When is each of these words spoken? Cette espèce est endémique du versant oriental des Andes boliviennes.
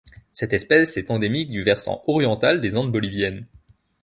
Cette 0.33 0.53
espèce 0.53 0.97
est 0.97 1.11
endémique 1.11 1.51
du 1.51 1.61
versant 1.61 2.03
oriental 2.07 2.59
des 2.59 2.75
Andes 2.75 2.91
boliviennes. 2.91 3.45